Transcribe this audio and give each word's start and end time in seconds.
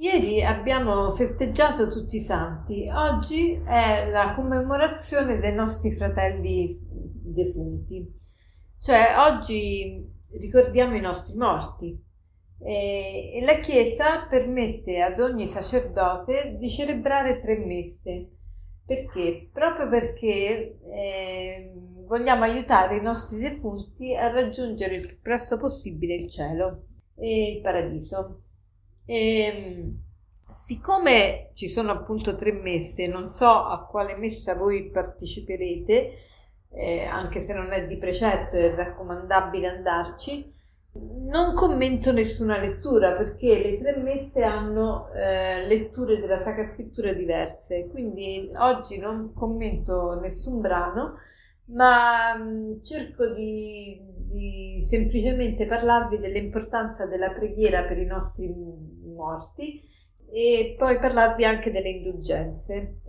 Ieri 0.00 0.44
abbiamo 0.44 1.10
festeggiato 1.10 1.90
tutti 1.90 2.16
i 2.16 2.20
santi, 2.20 2.88
oggi 2.88 3.60
è 3.64 4.08
la 4.08 4.32
commemorazione 4.36 5.40
dei 5.40 5.52
nostri 5.52 5.90
fratelli 5.90 6.78
defunti, 6.80 8.14
cioè 8.78 9.16
oggi 9.18 10.08
ricordiamo 10.38 10.94
i 10.94 11.00
nostri 11.00 11.36
morti 11.36 12.00
e, 12.60 13.42
la 13.44 13.58
Chiesa 13.58 14.24
permette 14.30 15.00
ad 15.00 15.18
ogni 15.18 15.48
sacerdote 15.48 16.56
di 16.60 16.70
celebrare 16.70 17.40
tre 17.40 17.56
messe. 17.58 18.28
Perché? 18.86 19.50
Proprio 19.52 19.88
perché 19.88 20.78
eh, 20.92 21.72
vogliamo 22.06 22.44
aiutare 22.44 22.98
i 22.98 23.02
nostri 23.02 23.40
defunti 23.40 24.14
a 24.14 24.30
raggiungere 24.30 24.94
il 24.94 25.08
più 25.08 25.20
presto 25.20 25.58
possibile 25.58 26.14
il 26.14 26.30
cielo 26.30 26.84
e 27.16 27.54
il 27.54 27.60
paradiso. 27.60 28.42
E, 29.10 29.40
ehm, 29.40 30.02
siccome 30.54 31.52
ci 31.54 31.66
sono 31.66 31.92
appunto 31.92 32.34
tre 32.34 32.52
messe, 32.52 33.06
non 33.06 33.30
so 33.30 33.48
a 33.48 33.86
quale 33.88 34.14
messa 34.16 34.54
voi 34.54 34.90
parteciperete, 34.90 36.12
eh, 36.70 37.04
anche 37.04 37.40
se 37.40 37.54
non 37.54 37.72
è 37.72 37.86
di 37.86 37.96
precetto, 37.96 38.56
è 38.56 38.74
raccomandabile 38.74 39.66
andarci. 39.66 40.54
Non 41.30 41.54
commento 41.54 42.12
nessuna 42.12 42.58
lettura 42.58 43.12
perché 43.12 43.58
le 43.62 43.78
tre 43.78 43.96
messe 43.96 44.42
hanno 44.42 45.10
eh, 45.14 45.66
letture 45.66 46.20
della 46.20 46.38
Sacra 46.38 46.64
Scrittura 46.64 47.12
diverse, 47.14 47.88
quindi 47.88 48.50
oggi 48.56 48.98
non 48.98 49.32
commento 49.32 50.18
nessun 50.20 50.60
brano, 50.60 51.14
ma 51.68 52.36
mm, 52.36 52.82
cerco 52.82 53.32
di, 53.32 54.00
di 54.30 54.78
semplicemente 54.82 55.66
parlarvi 55.66 56.18
dell'importanza 56.18 57.06
della 57.06 57.32
preghiera 57.32 57.84
per 57.84 57.98
i 57.98 58.06
nostri 58.06 58.48
morti 58.48 59.82
e 60.30 60.74
poi 60.78 60.98
parlarvi 60.98 61.44
anche 61.44 61.70
delle 61.70 61.88
indulgenze. 61.90 63.00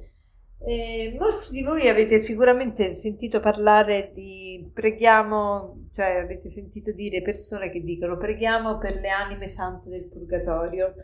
Eh, 0.62 1.16
molti 1.18 1.52
di 1.52 1.64
voi 1.64 1.88
avete 1.88 2.20
sicuramente 2.20 2.94
sentito 2.94 3.40
parlare 3.40 4.12
di 4.14 4.70
preghiamo, 4.74 5.88
cioè 5.94 6.18
avete 6.18 6.50
sentito 6.50 6.92
dire 6.92 7.22
persone 7.22 7.70
che 7.70 7.82
dicono 7.82 8.18
preghiamo 8.18 8.78
per 8.78 8.96
le 8.96 9.10
anime 9.10 9.48
sante 9.48 9.90
del 9.90 10.10
purgatorio. 10.10 10.96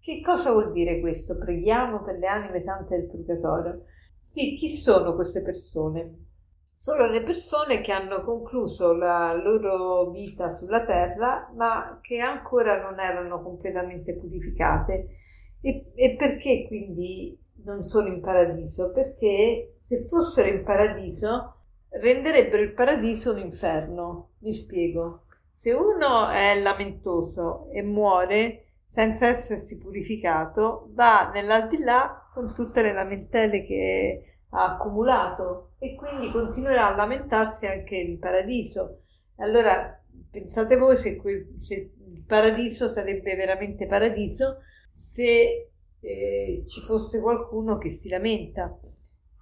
Che 0.00 0.20
cosa 0.20 0.52
vuol 0.52 0.72
dire 0.72 1.00
questo? 1.00 1.38
Preghiamo 1.38 2.02
per 2.02 2.18
le 2.18 2.26
anime 2.26 2.62
sante 2.62 2.96
del 2.96 3.06
purgatorio? 3.06 3.84
Sì, 4.20 4.54
chi 4.54 4.68
sono 4.68 5.14
queste 5.14 5.42
persone? 5.42 6.27
Sono 6.78 7.08
le 7.08 7.24
persone 7.24 7.80
che 7.80 7.90
hanno 7.90 8.22
concluso 8.22 8.94
la 8.94 9.34
loro 9.34 10.10
vita 10.10 10.48
sulla 10.48 10.84
terra, 10.84 11.50
ma 11.56 11.98
che 12.00 12.20
ancora 12.20 12.80
non 12.80 13.00
erano 13.00 13.42
completamente 13.42 14.14
purificate. 14.14 15.08
E, 15.60 15.90
e 15.96 16.14
perché 16.14 16.68
quindi 16.68 17.36
non 17.64 17.82
sono 17.82 18.06
in 18.06 18.20
paradiso? 18.20 18.92
Perché 18.92 19.80
se 19.88 20.04
fossero 20.04 20.54
in 20.54 20.62
paradiso 20.62 21.62
renderebbero 21.88 22.62
il 22.62 22.74
paradiso 22.74 23.32
un 23.32 23.40
inferno. 23.40 24.34
Mi 24.38 24.52
spiego. 24.52 25.24
Se 25.48 25.72
uno 25.72 26.28
è 26.28 26.60
lamentoso 26.60 27.70
e 27.72 27.82
muore 27.82 28.74
senza 28.84 29.26
essersi 29.26 29.78
purificato, 29.78 30.90
va 30.92 31.28
nell'aldilà 31.34 32.30
con 32.32 32.54
tutte 32.54 32.82
le 32.82 32.92
lamentele 32.92 33.66
che 33.66 34.37
ha 34.50 34.74
accumulato 34.74 35.72
e 35.78 35.94
quindi 35.94 36.30
continuerà 36.30 36.88
a 36.88 36.96
lamentarsi 36.96 37.66
anche 37.66 37.96
in 37.96 38.18
paradiso. 38.18 39.02
Allora 39.36 40.00
pensate 40.30 40.76
voi 40.76 40.96
se, 40.96 41.16
quel, 41.16 41.54
se 41.58 41.74
il 41.74 42.24
paradiso 42.26 42.88
sarebbe 42.88 43.34
veramente 43.34 43.86
paradiso 43.86 44.58
se 44.88 45.70
eh, 46.00 46.62
ci 46.66 46.80
fosse 46.80 47.20
qualcuno 47.20 47.78
che 47.78 47.90
si 47.90 48.08
lamenta. 48.08 48.78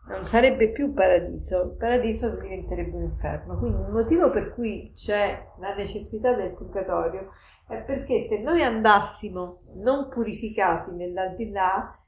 Non 0.09 0.25
sarebbe 0.25 0.71
più 0.71 0.93
paradiso, 0.93 1.65
il 1.65 1.77
paradiso 1.77 2.39
diventerebbe 2.39 2.97
un 2.97 3.03
inferno. 3.05 3.59
Quindi 3.59 3.83
il 3.83 3.91
motivo 3.91 4.31
per 4.31 4.55
cui 4.55 4.93
c'è 4.95 5.47
la 5.59 5.75
necessità 5.75 6.33
del 6.33 6.55
purgatorio 6.55 7.31
è 7.67 7.83
perché 7.83 8.21
se 8.21 8.39
noi 8.39 8.63
andassimo 8.63 9.63
non 9.75 10.09
purificati 10.09 10.93
nell'aldilà, 10.93 11.99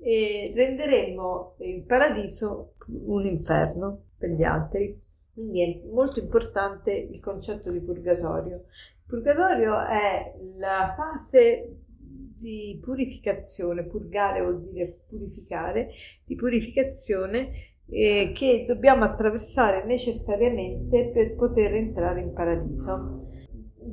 eh, 0.00 0.52
renderemmo 0.54 1.56
il 1.58 1.82
paradiso 1.84 2.74
un 2.86 3.26
inferno 3.26 4.02
per 4.16 4.30
gli 4.30 4.42
altri. 4.42 5.00
Quindi 5.32 5.62
è 5.62 5.88
molto 5.90 6.20
importante 6.20 6.92
il 6.92 7.20
concetto 7.20 7.70
di 7.70 7.80
purgatorio. 7.80 8.64
Purgatorio 9.06 9.86
è 9.86 10.34
la 10.58 10.92
fase 10.96 11.76
di 12.38 12.78
purificazione, 12.82 13.84
purgare 13.84 14.40
vuol 14.40 14.68
dire 14.70 15.00
purificare, 15.08 15.90
di 16.24 16.34
purificazione 16.34 17.50
eh, 17.88 18.32
che 18.34 18.64
dobbiamo 18.66 19.04
attraversare 19.04 19.84
necessariamente 19.84 21.10
per 21.12 21.34
poter 21.34 21.74
entrare 21.74 22.20
in 22.20 22.32
paradiso. 22.32 23.26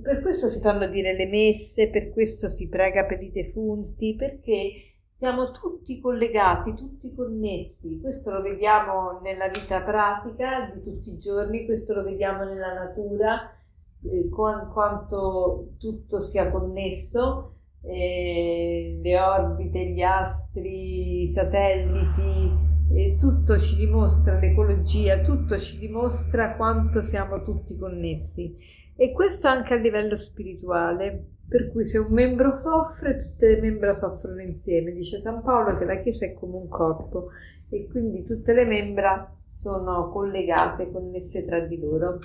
Per 0.02 0.22
questo 0.22 0.50
si 0.50 0.60
fanno 0.60 0.88
dire 0.88 1.16
le 1.16 1.28
messe, 1.28 1.90
per 1.90 2.12
questo 2.12 2.50
si 2.50 2.68
prega 2.68 3.06
per 3.06 3.22
i 3.22 3.32
defunti, 3.32 4.16
perché 4.16 4.95
siamo 5.26 5.50
tutti 5.50 6.00
collegati, 6.00 6.76
tutti 6.76 7.12
connessi. 7.16 8.00
Questo 8.00 8.30
lo 8.30 8.44
vediamo 8.44 9.20
nella 9.24 9.48
vita 9.48 9.82
pratica 9.82 10.70
di 10.72 10.84
tutti 10.84 11.10
i 11.14 11.18
giorni, 11.18 11.66
questo 11.66 11.96
lo 11.96 12.04
vediamo 12.04 12.44
nella 12.44 12.74
natura, 12.74 13.52
eh, 14.04 14.30
quanto 14.30 15.70
tutto 15.80 16.20
sia 16.20 16.52
connesso 16.52 17.56
eh, 17.82 19.00
le 19.02 19.20
orbite, 19.20 19.94
gli 19.94 20.04
astri, 20.04 21.24
i 21.24 21.28
satelliti, 21.30 22.52
eh, 22.94 23.18
tutto 23.20 23.58
ci 23.58 23.78
dimostra 23.78 24.38
l'ecologia, 24.38 25.22
tutto 25.22 25.58
ci 25.58 25.80
dimostra 25.80 26.56
quanto 26.56 27.02
siamo 27.02 27.42
tutti 27.42 27.76
connessi. 27.80 28.56
E 28.96 29.12
questo 29.12 29.48
anche 29.48 29.74
a 29.74 29.78
livello 29.78 30.16
spirituale, 30.16 31.35
per 31.48 31.72
cui 31.72 31.86
se 31.86 32.00
un 32.00 32.12
membro 32.12 32.56
soffre, 32.56 33.18
tutte 33.18 33.56
le 33.56 33.62
membra 33.62 33.94
soffrono 33.94 34.42
insieme. 34.42 34.92
Dice 34.92 35.22
San 35.22 35.42
Paolo 35.42 35.78
che 35.78 35.86
la 35.86 36.00
Chiesa 36.00 36.26
è 36.26 36.34
come 36.34 36.56
un 36.56 36.68
corpo 36.68 37.30
e 37.70 37.88
quindi 37.88 38.24
tutte 38.24 38.54
le 38.54 38.66
membra 38.66 39.32
sono 39.48 40.10
collegate, 40.10 40.92
connesse 40.92 41.44
tra 41.44 41.60
di 41.60 41.80
loro. 41.80 42.18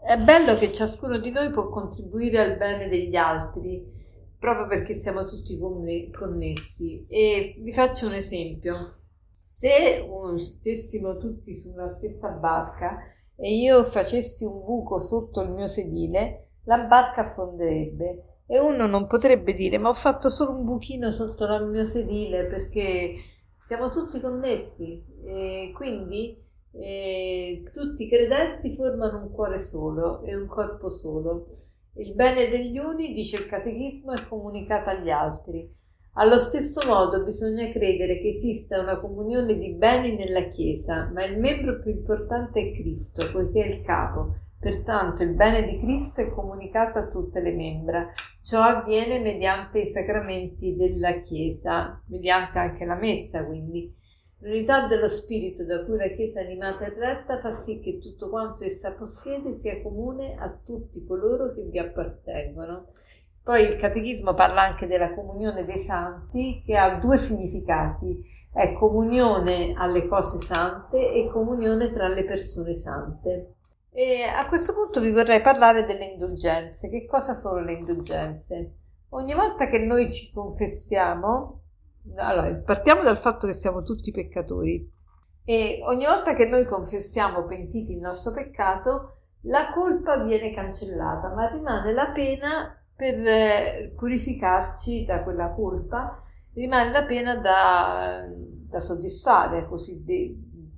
È 0.00 0.16
bello 0.16 0.56
che 0.56 0.72
ciascuno 0.72 1.18
di 1.18 1.30
noi 1.30 1.50
può 1.50 1.68
contribuire 1.68 2.38
al 2.38 2.56
bene 2.56 2.88
degli 2.88 3.16
altri 3.16 3.96
proprio 4.38 4.66
perché 4.68 4.94
siamo 4.94 5.24
tutti 5.24 5.58
connessi. 5.58 7.04
E 7.08 7.56
vi 7.58 7.72
faccio 7.72 8.06
un 8.06 8.14
esempio. 8.14 8.94
Se 9.40 10.06
stessimo 10.36 11.16
tutti 11.16 11.58
sulla 11.58 11.96
stessa 11.96 12.28
barca 12.28 12.98
e 13.34 13.56
io 13.56 13.82
facessi 13.84 14.44
un 14.44 14.62
buco 14.64 14.98
sotto 14.98 15.42
il 15.42 15.50
mio 15.50 15.66
sedile, 15.66 16.50
la 16.64 16.78
barca 16.78 17.22
affonderebbe 17.22 18.27
e 18.50 18.58
uno 18.58 18.86
non 18.86 19.06
potrebbe 19.06 19.52
dire 19.52 19.76
ma 19.76 19.90
ho 19.90 19.94
fatto 19.94 20.30
solo 20.30 20.52
un 20.52 20.64
buchino 20.64 21.10
sotto 21.10 21.44
il 21.44 21.66
mio 21.66 21.84
sedile 21.84 22.46
perché 22.46 23.16
siamo 23.66 23.90
tutti 23.90 24.18
connessi 24.20 25.04
e 25.26 25.70
quindi 25.74 26.42
eh, 26.72 27.62
tutti 27.72 28.04
i 28.04 28.08
credenti 28.08 28.74
formano 28.74 29.18
un 29.22 29.30
cuore 29.30 29.58
solo 29.58 30.22
e 30.22 30.34
un 30.34 30.46
corpo 30.46 30.88
solo. 30.88 31.48
Il 31.96 32.14
bene 32.14 32.48
degli 32.48 32.78
uni, 32.78 33.12
dice 33.12 33.36
il 33.36 33.46
catechismo, 33.46 34.12
è 34.12 34.26
comunicato 34.28 34.90
agli 34.90 35.10
altri. 35.10 35.76
Allo 36.14 36.38
stesso 36.38 36.80
modo 36.86 37.22
bisogna 37.24 37.70
credere 37.70 38.20
che 38.20 38.28
esista 38.28 38.80
una 38.80 38.98
comunione 38.98 39.56
di 39.56 39.74
beni 39.74 40.16
nella 40.16 40.48
Chiesa, 40.48 41.10
ma 41.12 41.24
il 41.24 41.38
membro 41.38 41.80
più 41.80 41.90
importante 41.90 42.60
è 42.60 42.72
Cristo, 42.72 43.28
poiché 43.30 43.64
è 43.64 43.68
il 43.68 43.82
capo. 43.82 44.34
Pertanto 44.60 45.22
il 45.22 45.34
bene 45.34 45.62
di 45.62 45.78
Cristo 45.78 46.20
è 46.20 46.30
comunicato 46.30 46.98
a 46.98 47.06
tutte 47.06 47.40
le 47.40 47.52
membra. 47.52 48.12
Ciò 48.42 48.60
avviene 48.60 49.20
mediante 49.20 49.78
i 49.78 49.88
sacramenti 49.88 50.74
della 50.74 51.20
Chiesa, 51.20 52.02
mediante 52.06 52.58
anche 52.58 52.84
la 52.84 52.96
messa, 52.96 53.44
quindi. 53.44 53.94
L'unità 54.40 54.86
dello 54.86 55.08
spirito 55.08 55.64
da 55.64 55.84
cui 55.84 55.96
la 55.96 56.08
Chiesa 56.08 56.40
animata 56.40 56.86
e 56.86 56.94
retta 56.94 57.38
fa 57.40 57.50
sì 57.50 57.80
che 57.80 57.98
tutto 57.98 58.28
quanto 58.28 58.64
essa 58.64 58.92
possiede 58.94 59.54
sia 59.54 59.80
comune 59.80 60.36
a 60.36 60.48
tutti 60.64 61.04
coloro 61.04 61.52
che 61.54 61.62
vi 61.62 61.78
appartengono. 61.78 62.86
Poi 63.42 63.62
il 63.62 63.76
Catechismo 63.76 64.34
parla 64.34 64.62
anche 64.62 64.86
della 64.86 65.14
comunione 65.14 65.64
dei 65.64 65.78
santi 65.78 66.62
che 66.66 66.76
ha 66.76 66.98
due 66.98 67.16
significati, 67.16 68.24
è 68.52 68.72
comunione 68.72 69.74
alle 69.76 70.06
cose 70.06 70.38
sante 70.38 71.12
e 71.12 71.28
comunione 71.28 71.92
tra 71.92 72.08
le 72.08 72.24
persone 72.24 72.74
sante. 72.74 73.54
E 73.98 74.22
a 74.22 74.46
questo 74.46 74.74
punto 74.74 75.00
vi 75.00 75.10
vorrei 75.10 75.40
parlare 75.40 75.84
delle 75.84 76.04
indulgenze. 76.04 76.88
Che 76.88 77.04
cosa 77.04 77.34
sono 77.34 77.58
le 77.58 77.72
indulgenze? 77.72 78.74
Ogni 79.08 79.34
volta 79.34 79.66
che 79.66 79.80
noi 79.80 80.12
ci 80.12 80.30
confessiamo, 80.30 81.62
allora, 82.14 82.54
partiamo 82.64 83.02
dal 83.02 83.18
fatto 83.18 83.48
che 83.48 83.54
siamo 83.54 83.82
tutti 83.82 84.12
peccatori 84.12 84.88
e 85.44 85.80
ogni 85.82 86.06
volta 86.06 86.36
che 86.36 86.46
noi 86.46 86.64
confessiamo 86.64 87.44
pentiti 87.46 87.94
il 87.94 88.00
nostro 88.00 88.32
peccato, 88.32 89.16
la 89.42 89.72
colpa 89.72 90.22
viene 90.22 90.54
cancellata, 90.54 91.34
ma 91.34 91.48
rimane 91.48 91.92
la 91.92 92.12
pena 92.12 92.80
per 92.94 93.26
eh, 93.26 93.94
purificarci 93.96 95.06
da 95.06 95.24
quella 95.24 95.50
colpa 95.50 96.22
rimane 96.54 96.92
la 96.92 97.02
pena 97.02 97.34
da, 97.34 98.28
da 98.30 98.78
soddisfare, 98.78 99.66
così 99.66 100.04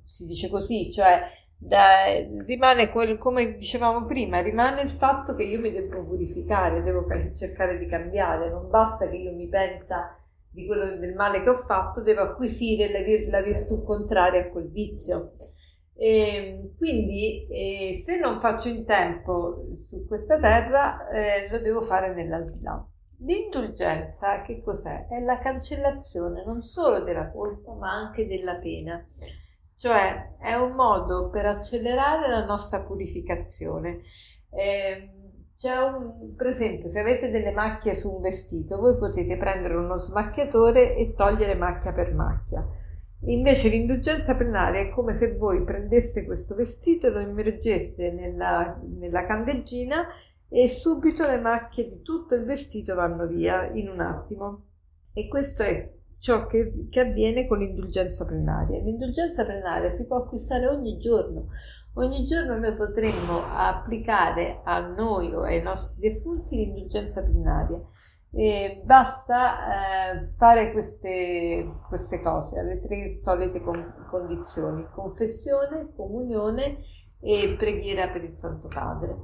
si 0.03 0.25
dice 0.25 0.49
così, 0.49 0.91
cioè 0.91 1.21
da, 1.63 2.05
rimane 2.45 2.89
quel, 2.89 3.19
come 3.19 3.53
dicevamo 3.53 4.07
prima, 4.07 4.41
rimane 4.41 4.81
il 4.81 4.89
fatto 4.89 5.35
che 5.35 5.43
io 5.43 5.59
mi 5.59 5.71
devo 5.71 6.03
purificare, 6.03 6.81
devo 6.81 7.05
cercare 7.35 7.77
di 7.77 7.85
cambiare, 7.85 8.49
non 8.49 8.67
basta 8.67 9.07
che 9.07 9.15
io 9.15 9.31
mi 9.31 9.47
penta 9.47 10.17
di 10.49 10.65
quello 10.65 10.97
del 10.97 11.13
male 11.13 11.43
che 11.43 11.49
ho 11.49 11.55
fatto, 11.55 12.01
devo 12.01 12.21
acquisire 12.21 12.91
la, 12.91 12.99
la 13.29 13.41
virtù 13.43 13.83
contraria 13.83 14.41
a 14.41 14.49
quel 14.49 14.71
vizio. 14.71 15.33
E 15.95 16.73
quindi 16.77 17.47
eh, 17.47 18.01
se 18.03 18.17
non 18.17 18.37
faccio 18.37 18.67
in 18.67 18.83
tempo 18.83 19.63
su 19.85 20.07
questa 20.07 20.39
terra, 20.39 21.07
eh, 21.09 21.47
lo 21.47 21.59
devo 21.59 21.81
fare 21.81 22.11
nell'aldilà. 22.15 22.83
L'indulgenza 23.19 24.41
che 24.41 24.61
cos'è? 24.63 25.05
È 25.07 25.19
la 25.19 25.37
cancellazione 25.37 26.43
non 26.43 26.63
solo 26.63 27.03
della 27.03 27.29
colpa 27.29 27.73
ma 27.75 27.91
anche 27.91 28.25
della 28.25 28.55
pena, 28.55 29.05
cioè 29.81 30.35
è 30.37 30.53
un 30.53 30.73
modo 30.73 31.29
per 31.29 31.47
accelerare 31.47 32.29
la 32.29 32.45
nostra 32.45 32.83
purificazione. 32.83 34.01
Eh, 34.51 35.09
un, 35.63 36.35
per 36.35 36.47
esempio, 36.47 36.87
se 36.87 36.99
avete 36.99 37.31
delle 37.31 37.51
macchie 37.51 37.95
su 37.95 38.13
un 38.13 38.21
vestito, 38.21 38.77
voi 38.77 38.95
potete 38.95 39.37
prendere 39.37 39.73
uno 39.73 39.97
smacchiatore 39.97 40.95
e 40.95 41.15
togliere 41.15 41.55
macchia 41.55 41.93
per 41.93 42.13
macchia. 42.13 42.63
Invece 43.25 43.69
l'indulgenza 43.69 44.35
plenaria 44.35 44.81
è 44.81 44.89
come 44.91 45.13
se 45.13 45.35
voi 45.35 45.63
prendeste 45.63 46.25
questo 46.25 46.53
vestito, 46.53 47.09
lo 47.09 47.19
immergeste 47.19 48.11
nella, 48.11 48.79
nella 48.83 49.25
candeggina 49.25 50.05
e 50.47 50.67
subito 50.67 51.25
le 51.25 51.39
macchie 51.39 51.89
di 51.89 52.01
tutto 52.03 52.35
il 52.35 52.43
vestito 52.43 52.93
vanno 52.93 53.25
via 53.25 53.65
in 53.73 53.89
un 53.89 53.99
attimo. 53.99 54.65
E 55.11 55.27
questo 55.27 55.63
è 55.63 55.91
ciò 56.21 56.45
che, 56.45 56.87
che 56.89 56.99
avviene 56.99 57.47
con 57.47 57.57
l'indulgenza 57.57 58.25
plenaria. 58.25 58.79
L'indulgenza 58.79 59.43
plenaria 59.43 59.91
si 59.91 60.05
può 60.05 60.17
acquistare 60.17 60.67
ogni 60.67 60.99
giorno. 60.99 61.47
Ogni 61.95 62.25
giorno 62.25 62.59
noi 62.59 62.75
potremmo 62.75 63.43
applicare 63.43 64.61
a 64.63 64.79
noi 64.79 65.33
o 65.33 65.41
ai 65.41 65.63
nostri 65.63 65.99
defunti 65.99 66.55
l'indulgenza 66.55 67.23
plenaria. 67.23 67.81
E 68.33 68.83
basta 68.85 70.13
eh, 70.13 70.27
fare 70.37 70.71
queste, 70.71 71.67
queste, 71.89 72.21
cose, 72.21 72.63
le 72.63 72.79
tre 72.79 73.15
solite 73.15 73.59
con, 73.59 74.05
condizioni, 74.09 74.85
confessione, 74.93 75.91
comunione 75.95 76.77
e 77.19 77.55
preghiera 77.57 78.09
per 78.09 78.23
il 78.23 78.37
Santo 78.37 78.67
Padre. 78.67 79.17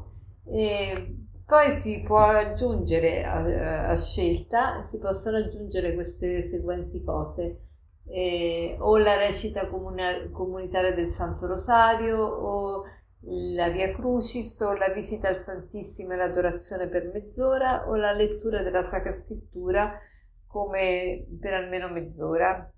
E 0.49 1.26
poi 1.47 1.77
si 1.77 2.01
può 2.01 2.25
aggiungere 2.25 3.23
a, 3.23 3.87
a, 3.87 3.95
scelta, 3.95 4.81
si 4.81 4.97
possono 4.97 5.37
aggiungere 5.37 5.93
queste 5.93 6.41
seguenti 6.43 7.01
cose, 7.01 7.61
eh, 8.05 8.75
o 8.77 8.97
la 8.97 9.15
recita 9.17 9.69
comuna, 9.69 10.29
comunitaria 10.29 10.93
del 10.93 11.09
Santo 11.09 11.47
Rosario, 11.47 12.17
o 12.21 12.83
la 13.21 13.69
Via 13.69 13.93
Crucis 13.93 14.59
o 14.59 14.73
la 14.73 14.89
visita 14.89 15.29
al 15.29 15.37
Santissimo 15.37 16.13
e 16.13 16.17
l'adorazione 16.17 16.87
per 16.87 17.11
mezz'ora 17.13 17.87
o 17.87 17.95
la 17.95 18.11
lettura 18.11 18.61
della 18.61 18.83
Sacra 18.83 19.11
Scrittura 19.11 19.99
come 20.47 21.25
per 21.39 21.53
almeno 21.53 21.89
mezz'ora. 21.89 22.69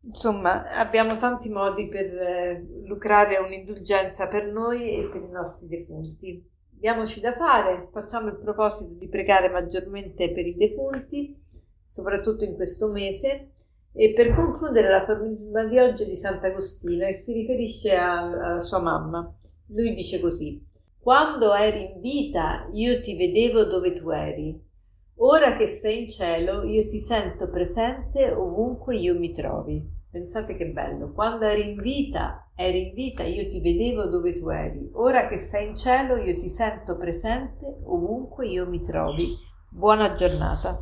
Insomma, 0.00 0.70
abbiamo 0.72 1.16
tanti 1.18 1.48
modi 1.48 1.88
per 1.88 2.04
eh, 2.04 2.66
lucrare 2.84 3.38
un'indulgenza 3.38 4.26
per 4.26 4.46
noi 4.46 4.96
e 4.96 5.08
per 5.08 5.22
i 5.22 5.30
nostri 5.30 5.68
defunti. 5.68 6.52
Diamoci 6.84 7.18
da 7.20 7.32
fare, 7.32 7.88
facciamo 7.92 8.28
il 8.28 8.36
proposito 8.36 8.92
di 8.92 9.08
pregare 9.08 9.48
maggiormente 9.48 10.30
per 10.32 10.46
i 10.46 10.54
defunti, 10.54 11.34
soprattutto 11.82 12.44
in 12.44 12.56
questo 12.56 12.90
mese, 12.90 13.52
e 13.94 14.12
per 14.12 14.34
concludere 14.34 14.90
la 14.90 15.02
formula 15.02 15.64
di 15.64 15.78
oggi 15.78 16.04
di 16.04 16.14
Sant'Agostino 16.14 17.06
e 17.06 17.14
si 17.14 17.32
riferisce 17.32 17.94
a, 17.94 18.56
a 18.56 18.60
sua 18.60 18.80
mamma. 18.80 19.32
Lui 19.68 19.94
dice 19.94 20.20
così: 20.20 20.62
Quando 20.98 21.54
eri 21.54 21.94
in 21.94 22.00
vita 22.02 22.68
io 22.70 23.00
ti 23.00 23.16
vedevo 23.16 23.64
dove 23.64 23.94
tu 23.94 24.10
eri. 24.10 24.62
Ora 25.20 25.56
che 25.56 25.66
sei 25.66 26.02
in 26.02 26.10
cielo 26.10 26.64
io 26.64 26.86
ti 26.86 27.00
sento 27.00 27.48
presente 27.48 28.30
ovunque 28.30 28.94
io 28.98 29.18
mi 29.18 29.32
trovi. 29.32 29.82
Pensate 30.14 30.54
che 30.54 30.66
bello. 30.68 31.10
Quando 31.10 31.44
eri 31.44 31.72
in 31.72 31.80
vita, 31.80 32.46
eri 32.54 32.86
in 32.86 32.94
vita, 32.94 33.24
io 33.24 33.48
ti 33.48 33.60
vedevo 33.60 34.04
dove 34.06 34.38
tu 34.38 34.48
eri. 34.48 34.88
Ora 34.92 35.26
che 35.26 35.36
sei 35.36 35.70
in 35.70 35.76
cielo 35.76 36.14
io 36.14 36.38
ti 36.38 36.48
sento 36.48 36.96
presente 36.96 37.66
ovunque 37.82 38.46
io 38.46 38.64
mi 38.64 38.80
trovi. 38.80 39.36
Buona 39.68 40.14
giornata. 40.14 40.78